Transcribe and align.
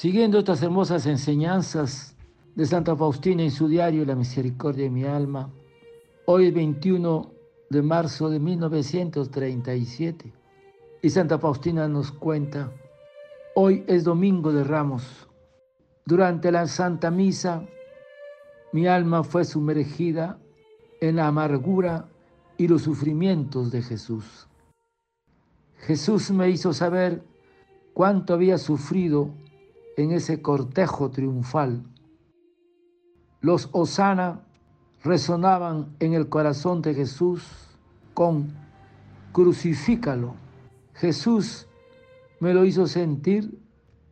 Siguiendo 0.00 0.38
estas 0.38 0.62
hermosas 0.62 1.04
enseñanzas 1.04 2.16
de 2.54 2.64
Santa 2.64 2.96
Faustina 2.96 3.42
en 3.42 3.50
su 3.50 3.68
diario 3.68 4.06
La 4.06 4.14
Misericordia 4.14 4.84
de 4.84 4.90
mi 4.90 5.04
alma, 5.04 5.50
hoy 6.24 6.46
es 6.46 6.54
21 6.54 7.30
de 7.68 7.82
marzo 7.82 8.30
de 8.30 8.40
1937 8.40 10.32
y 11.02 11.10
Santa 11.10 11.38
Faustina 11.38 11.86
nos 11.86 12.12
cuenta, 12.12 12.72
hoy 13.54 13.84
es 13.88 14.04
domingo 14.04 14.54
de 14.54 14.64
ramos. 14.64 15.28
Durante 16.06 16.50
la 16.50 16.66
Santa 16.66 17.10
Misa, 17.10 17.66
mi 18.72 18.86
alma 18.86 19.22
fue 19.22 19.44
sumergida 19.44 20.38
en 21.02 21.16
la 21.16 21.26
amargura 21.26 22.08
y 22.56 22.68
los 22.68 22.80
sufrimientos 22.80 23.70
de 23.70 23.82
Jesús. 23.82 24.48
Jesús 25.76 26.30
me 26.30 26.48
hizo 26.48 26.72
saber 26.72 27.22
cuánto 27.92 28.32
había 28.32 28.56
sufrido 28.56 29.34
en 30.02 30.12
ese 30.12 30.42
cortejo 30.42 31.10
triunfal. 31.10 31.82
Los 33.40 33.68
Osana 33.72 34.40
resonaban 35.02 35.96
en 36.00 36.14
el 36.14 36.28
corazón 36.28 36.82
de 36.82 36.94
Jesús 36.94 37.42
con 38.14 38.52
crucifícalo. 39.32 40.34
Jesús 40.94 41.66
me 42.40 42.52
lo 42.52 42.64
hizo 42.64 42.86
sentir 42.86 43.58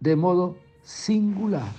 de 0.00 0.16
modo 0.16 0.56
singular. 0.82 1.72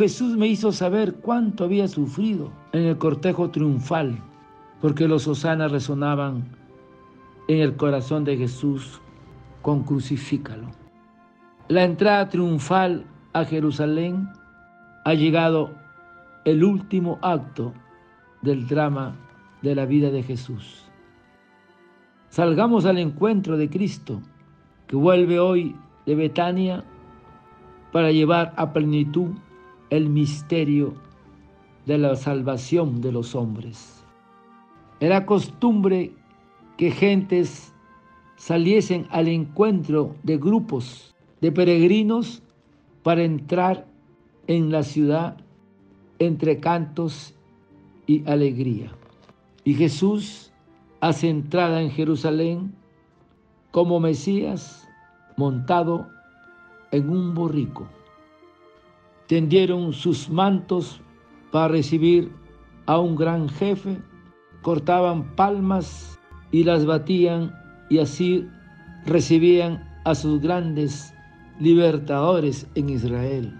Jesús 0.00 0.34
me 0.34 0.46
hizo 0.46 0.72
saber 0.72 1.16
cuánto 1.16 1.64
había 1.64 1.86
sufrido 1.86 2.50
en 2.72 2.84
el 2.84 2.96
cortejo 2.96 3.50
triunfal, 3.50 4.18
porque 4.80 5.06
los 5.06 5.28
hosanas 5.28 5.72
resonaban 5.72 6.56
en 7.48 7.58
el 7.58 7.76
corazón 7.76 8.24
de 8.24 8.38
Jesús 8.38 8.98
con 9.60 9.82
crucifícalo. 9.82 10.70
La 11.68 11.84
entrada 11.84 12.30
triunfal 12.30 13.04
a 13.34 13.44
Jerusalén 13.44 14.30
ha 15.04 15.12
llegado 15.12 15.70
el 16.46 16.64
último 16.64 17.18
acto 17.20 17.74
del 18.40 18.66
drama 18.66 19.14
de 19.60 19.74
la 19.74 19.84
vida 19.84 20.10
de 20.10 20.22
Jesús. 20.22 20.90
Salgamos 22.30 22.86
al 22.86 22.96
encuentro 22.96 23.58
de 23.58 23.68
Cristo, 23.68 24.22
que 24.86 24.96
vuelve 24.96 25.38
hoy 25.38 25.76
de 26.06 26.14
Betania 26.14 26.84
para 27.92 28.10
llevar 28.12 28.54
a 28.56 28.72
plenitud 28.72 29.32
el 29.90 30.08
misterio 30.08 30.94
de 31.86 31.98
la 31.98 32.16
salvación 32.16 33.00
de 33.00 33.12
los 33.12 33.34
hombres. 33.34 34.04
Era 35.00 35.26
costumbre 35.26 36.12
que 36.76 36.90
gentes 36.90 37.74
saliesen 38.36 39.06
al 39.10 39.28
encuentro 39.28 40.14
de 40.22 40.38
grupos 40.38 41.14
de 41.40 41.52
peregrinos 41.52 42.42
para 43.02 43.22
entrar 43.22 43.86
en 44.46 44.70
la 44.70 44.82
ciudad 44.82 45.36
entre 46.18 46.60
cantos 46.60 47.34
y 48.06 48.28
alegría. 48.28 48.92
Y 49.64 49.74
Jesús 49.74 50.52
hace 51.00 51.28
entrada 51.28 51.82
en 51.82 51.90
Jerusalén 51.90 52.74
como 53.70 54.00
Mesías 54.00 54.88
montado 55.36 56.08
en 56.92 57.08
un 57.08 57.34
borrico 57.34 57.88
tendieron 59.30 59.92
sus 59.92 60.28
mantos 60.28 61.00
para 61.52 61.68
recibir 61.68 62.32
a 62.86 62.98
un 62.98 63.14
gran 63.14 63.48
jefe, 63.48 63.96
cortaban 64.60 65.36
palmas 65.36 66.18
y 66.50 66.64
las 66.64 66.84
batían 66.84 67.54
y 67.88 67.98
así 67.98 68.48
recibían 69.06 69.88
a 70.04 70.16
sus 70.16 70.40
grandes 70.40 71.14
libertadores 71.60 72.66
en 72.74 72.90
Israel. 72.90 73.56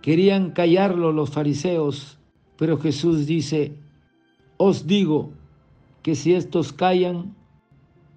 Querían 0.00 0.52
callarlo 0.52 1.10
los 1.10 1.30
fariseos, 1.30 2.16
pero 2.56 2.78
Jesús 2.78 3.26
dice, 3.26 3.74
os 4.58 4.86
digo 4.86 5.32
que 6.02 6.14
si 6.14 6.34
estos 6.34 6.72
callan, 6.72 7.34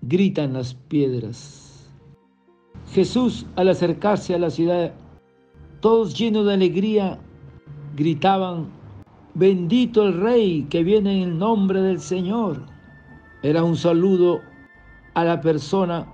gritan 0.04 0.54
las 0.54 0.76
piedras. 0.76 1.90
Jesús 2.94 3.48
al 3.56 3.70
acercarse 3.70 4.36
a 4.36 4.38
la 4.38 4.52
ciudad 4.52 4.94
todos 5.82 6.14
llenos 6.14 6.46
de 6.46 6.54
alegría, 6.54 7.20
gritaban, 7.96 8.68
bendito 9.34 10.04
el 10.04 10.22
Rey 10.22 10.68
que 10.70 10.84
viene 10.84 11.24
en 11.24 11.30
el 11.30 11.38
nombre 11.40 11.82
del 11.82 12.00
Señor. 12.00 12.64
Era 13.42 13.64
un 13.64 13.76
saludo 13.76 14.42
a 15.16 15.24
la 15.24 15.42
persona 15.42 16.08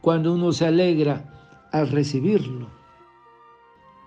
cuando 0.00 0.32
uno 0.32 0.52
se 0.52 0.66
alegra 0.66 1.68
al 1.72 1.88
recibirlo. 1.88 2.68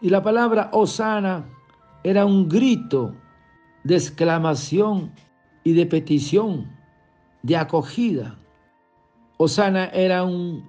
Y 0.01 0.09
la 0.09 0.23
palabra 0.23 0.69
Osana 0.71 1.45
era 2.03 2.25
un 2.25 2.47
grito 2.47 3.13
de 3.83 3.95
exclamación 3.95 5.11
y 5.65 5.73
de 5.73 5.85
petición, 5.85 6.71
de 7.41 7.57
acogida. 7.57 8.37
Osana 9.35 9.87
era 9.87 10.23
un, 10.23 10.63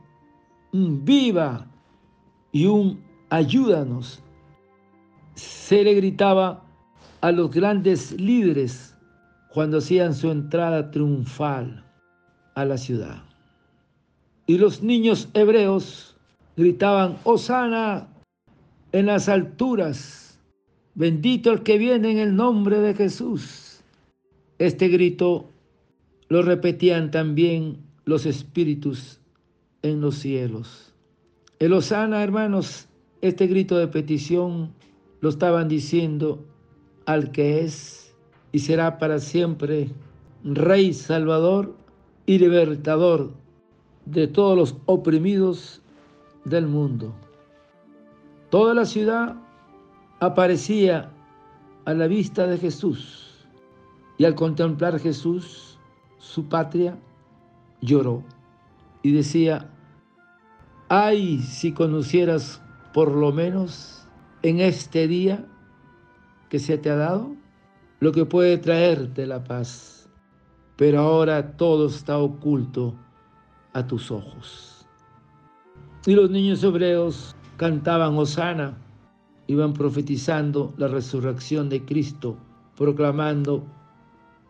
un 0.73 1.05
viva 1.05 1.69
y 2.51 2.67
un 2.67 3.01
ayúdanos 3.31 4.24
se 5.35 5.83
le 5.83 5.95
gritaba 5.95 6.65
a 7.21 7.33
los 7.33 7.51
grandes 7.51 8.13
líderes 8.21 8.95
cuando 9.49 9.79
hacían 9.79 10.15
su 10.15 10.31
entrada 10.31 10.91
triunfal 10.91 11.85
a 12.55 12.65
la 12.65 12.77
ciudad. 12.77 13.23
Y 14.47 14.59
los 14.59 14.83
niños 14.83 15.29
hebreos 15.33 16.17
gritaban, 16.57 17.17
Osana 17.25 18.09
en 18.93 19.07
las 19.07 19.29
alturas, 19.29 20.39
bendito 20.95 21.51
el 21.51 21.63
que 21.63 21.79
viene 21.79 22.13
en 22.13 22.19
el 22.19 22.37
nombre 22.37 22.81
de 22.81 22.95
Jesús. 22.95 23.81
Este 24.59 24.89
grito 24.89 25.51
lo 26.29 26.43
repetían 26.43 27.11
también 27.11 27.79
los 28.05 28.27
espíritus 28.27 29.21
en 29.83 30.01
los 30.01 30.17
cielos. 30.17 30.95
El 31.59 31.73
Osana, 31.73 32.23
hermanos, 32.23 32.89
este 33.21 33.47
grito 33.47 33.79
de 33.79 33.89
petición 33.89 34.73
lo 35.25 35.31
estaban 35.31 35.69
diciendo 35.69 36.45
al 37.07 37.33
que 37.33 37.63
es 37.63 38.15
y 38.53 38.59
será 38.59 38.99
para 38.99 39.19
siempre 39.21 39.89
Rey 40.45 40.93
Salvador 40.93 41.75
y 42.27 42.39
Libertador 42.39 43.33
de 44.05 44.27
todos 44.29 44.55
los 44.55 44.77
oprimidos 44.85 45.81
del 46.45 46.67
mundo. 46.67 47.15
Toda 48.51 48.75
la 48.75 48.85
ciudad 48.85 49.37
aparecía 50.21 51.11
a 51.87 51.95
la 51.95 52.07
vista 52.07 52.47
de 52.47 52.59
Jesús 52.59 53.47
y 54.19 54.27
al 54.27 54.35
contemplar 54.35 55.01
Jesús, 55.01 55.79
su 56.19 56.51
patria, 56.51 56.99
lloró 57.81 58.23
y 59.03 59.13
decía, 59.13 59.71
ay 60.91 61.39
si 61.39 61.73
conocieras 61.73 62.61
por 62.93 63.11
lo 63.11 63.33
menos 63.33 63.94
en 64.45 64.61
este 64.61 65.09
día 65.09 65.47
que 66.51 66.59
se 66.59 66.77
te 66.77 66.91
ha 66.91 66.97
dado, 66.97 67.35
lo 68.01 68.13
que 68.13 68.27
puede 68.27 68.59
traerte 68.59 69.27
la 69.27 69.43
paz. 69.43 70.11
Pero 70.77 71.01
ahora 71.01 71.57
todo 71.57 71.87
está 71.87 72.19
oculto 72.19 72.95
a 73.73 73.87
tus 73.87 74.11
ojos. 74.11 74.87
Y 76.05 76.13
los 76.13 76.31
niños 76.31 76.63
hebreos 76.63 77.35
cantaban 77.57 78.19
Osana, 78.19 78.77
iban 79.47 79.73
profetizando 79.73 80.75
la 80.77 80.89
resurrección 80.89 81.71
de 81.71 81.83
Cristo, 81.87 82.37
proclamando 82.77 83.65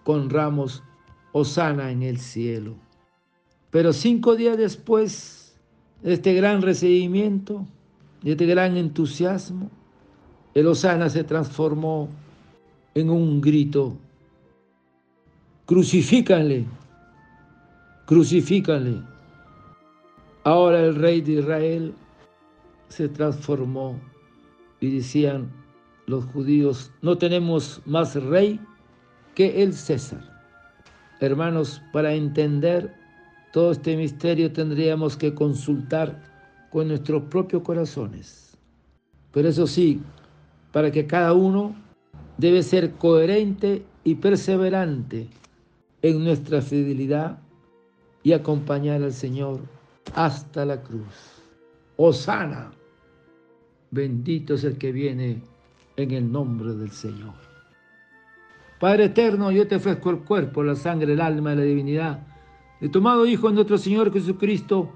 con 0.03 0.29
ramos 0.29 0.83
Osana 1.31 1.93
en 1.93 2.03
el 2.03 2.19
cielo. 2.19 2.75
Pero 3.71 3.93
cinco 3.93 4.35
días 4.35 4.59
después 4.59 5.57
de 6.03 6.15
este 6.15 6.35
gran 6.35 6.63
recibimiento, 6.63 7.65
de 8.23 8.33
este 8.33 8.47
gran 8.47 8.77
entusiasmo, 8.77 9.71
el 10.55 10.67
Osana 10.69 11.09
se 11.11 11.25
transformó 11.25 12.09
en 12.95 13.11
un 13.11 13.41
grito. 13.41 13.97
Crucifícanle, 15.67 16.65
crucifícanle. 18.07 19.03
Ahora 20.45 20.81
el 20.81 20.95
rey 20.95 21.21
de 21.21 21.33
Israel 21.33 21.95
se 22.89 23.09
transformó 23.09 23.99
y 24.81 24.97
decían 24.97 25.51
los 26.07 26.25
judíos, 26.27 26.93
no 27.01 27.17
tenemos 27.17 27.81
más 27.87 28.15
rey 28.15 28.61
que 29.35 29.63
el 29.63 29.73
César. 29.73 30.23
Hermanos, 31.21 31.81
para 31.93 32.13
entender 32.13 32.95
todo 33.53 33.73
este 33.73 33.97
misterio 33.97 34.53
tendríamos 34.53 35.17
que 35.17 35.35
consultar 35.35 36.21
con 36.71 36.89
nuestros 36.89 37.23
propios 37.25 37.63
corazones. 37.63 38.59
Pero 39.33 39.49
eso 39.49 39.67
sí, 39.67 40.03
para 40.75 40.91
que 40.91 41.07
cada 41.07 41.35
uno 41.35 41.73
debe 42.37 42.65
ser 42.65 42.95
coherente 42.95 43.85
y 44.03 44.17
perseverante 44.17 45.29
en 46.03 46.25
nuestra 46.25 46.61
fidelidad 46.63 47.39
y 48.25 48.33
acompañar 48.33 49.01
al 49.01 49.13
Señor 49.13 49.61
hasta 50.17 50.65
la 50.65 50.83
cruz. 50.83 51.41
Osana, 51.97 52.73
bendito 53.93 54.55
es 54.55 54.65
el 54.65 54.77
que 54.77 54.91
viene 54.91 55.43
en 55.97 56.11
el 56.11 56.33
nombre 56.33 56.75
del 56.75 56.91
Señor. 56.91 57.35
Padre 58.81 59.05
eterno, 59.05 59.53
yo 59.53 59.69
te 59.69 59.77
ofrezco 59.77 60.11
el 60.11 60.19
cuerpo, 60.19 60.65
la 60.65 60.75
sangre, 60.75 61.13
el 61.13 61.21
alma 61.21 61.53
y 61.53 61.57
la 61.57 61.63
divinidad 61.63 62.27
de 62.81 62.89
tomado 62.89 63.27
Hijo 63.27 63.49
nuestro 63.51 63.79
Señor 63.79 64.13
Jesucristo 64.13 64.91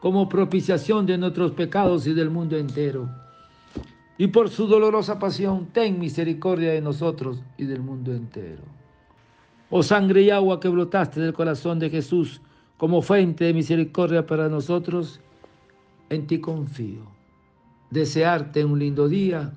como 0.00 0.28
propiciación 0.28 1.06
de 1.06 1.16
nuestros 1.16 1.52
pecados 1.52 2.04
y 2.08 2.14
del 2.14 2.30
mundo 2.30 2.56
entero. 2.56 3.08
Y 4.20 4.26
por 4.26 4.50
su 4.50 4.66
dolorosa 4.66 5.18
pasión, 5.18 5.68
ten 5.72 5.98
misericordia 5.98 6.72
de 6.72 6.82
nosotros 6.82 7.42
y 7.56 7.64
del 7.64 7.80
mundo 7.80 8.12
entero. 8.12 8.62
Oh 9.70 9.82
sangre 9.82 10.20
y 10.20 10.28
agua 10.28 10.60
que 10.60 10.68
brotaste 10.68 11.20
del 11.20 11.32
corazón 11.32 11.78
de 11.78 11.88
Jesús 11.88 12.42
como 12.76 13.00
fuente 13.00 13.46
de 13.46 13.54
misericordia 13.54 14.26
para 14.26 14.50
nosotros, 14.50 15.22
en 16.10 16.26
ti 16.26 16.38
confío. 16.38 17.00
Desearte 17.90 18.62
un 18.62 18.78
lindo 18.78 19.08
día 19.08 19.54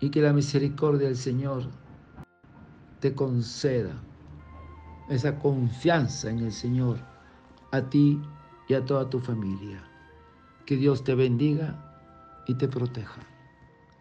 y 0.00 0.10
que 0.10 0.20
la 0.20 0.32
misericordia 0.32 1.06
del 1.06 1.16
Señor 1.16 1.68
te 2.98 3.14
conceda 3.14 4.02
esa 5.10 5.38
confianza 5.38 6.28
en 6.28 6.40
el 6.40 6.50
Señor 6.50 6.98
a 7.70 7.82
ti 7.82 8.20
y 8.68 8.74
a 8.74 8.84
toda 8.84 9.08
tu 9.08 9.20
familia. 9.20 9.80
Que 10.66 10.76
Dios 10.76 11.04
te 11.04 11.14
bendiga 11.14 11.91
y 12.46 12.54
te 12.54 12.68
proteja. 12.68 13.20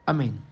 Amén. 0.05 0.50